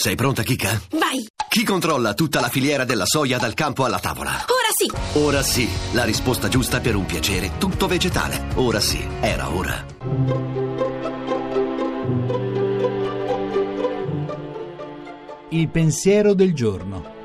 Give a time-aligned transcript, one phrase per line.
[0.00, 0.80] Sei pronta, Kika?
[0.92, 1.26] Vai!
[1.48, 4.30] Chi controlla tutta la filiera della soia dal campo alla tavola?
[4.30, 5.18] Ora sì!
[5.18, 8.46] Ora sì, la risposta giusta per un piacere tutto vegetale.
[8.54, 9.84] Ora sì, era ora.
[15.48, 17.16] Il pensiero del giorno.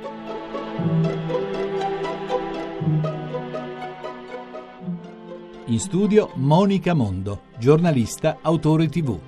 [5.65, 9.19] In studio Monica Mondo, giornalista, autore tv.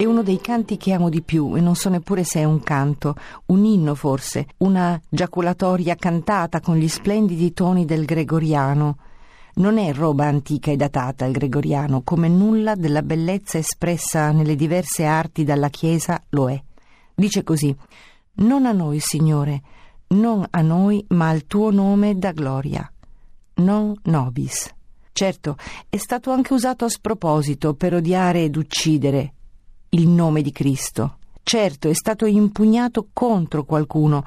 [0.00, 2.62] È uno dei canti che amo di più e non so neppure se è un
[2.62, 3.16] canto,
[3.48, 8.96] un inno forse, una giaculatoria cantata con gli splendidi toni del gregoriano.
[9.56, 15.04] Non è roba antica e datata il gregoriano, come nulla della bellezza espressa nelle diverse
[15.04, 16.58] arti dalla Chiesa lo è.
[17.14, 17.76] Dice così:
[18.36, 19.60] Non a noi, Signore,
[20.14, 22.90] non a noi, ma al tuo nome da gloria.
[23.56, 24.74] Non nobis.
[25.12, 25.56] Certo,
[25.90, 29.34] è stato anche usato a sproposito per odiare ed uccidere,
[29.90, 31.16] il nome di Cristo.
[31.42, 34.24] Certo, è stato impugnato contro qualcuno,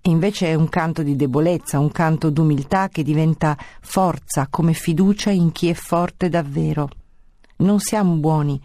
[0.00, 5.30] e invece è un canto di debolezza, un canto d'umiltà che diventa forza come fiducia
[5.30, 6.88] in chi è forte davvero.
[7.58, 8.60] Non siamo buoni,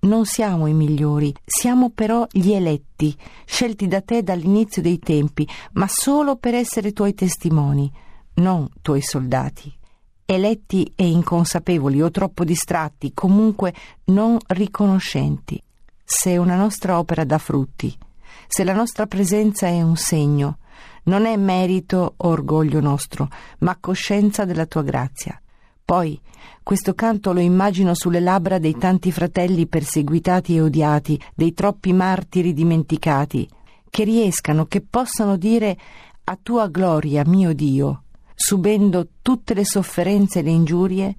[0.00, 5.86] non siamo i migliori, siamo però gli eletti, scelti da te dall'inizio dei tempi, ma
[5.86, 7.92] solo per essere tuoi testimoni,
[8.34, 9.74] non tuoi soldati
[10.30, 15.60] eletti e inconsapevoli o troppo distratti, comunque non riconoscenti
[16.12, 17.96] se una nostra opera dà frutti,
[18.48, 20.58] se la nostra presenza è un segno,
[21.04, 25.40] non è merito o orgoglio nostro, ma coscienza della tua grazia.
[25.84, 26.20] Poi,
[26.64, 32.52] questo canto lo immagino sulle labbra dei tanti fratelli perseguitati e odiati, dei troppi martiri
[32.52, 33.48] dimenticati,
[33.88, 35.78] che riescano, che possano dire
[36.24, 38.02] a tua gloria, mio Dio,
[38.34, 41.16] subendo tutte le sofferenze e le ingiurie,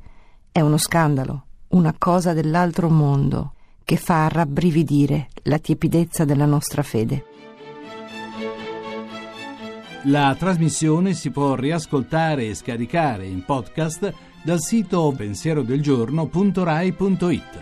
[0.51, 3.53] è uno scandalo, una cosa dell'altro mondo
[3.83, 7.25] che fa rabbrividire la tiepidezza della nostra fede.
[10.05, 17.60] La trasmissione si può riascoltare e scaricare in podcast dal sito pensierodelgiorno.rai.it.